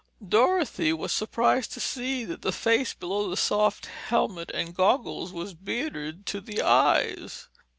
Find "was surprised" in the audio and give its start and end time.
0.93-1.71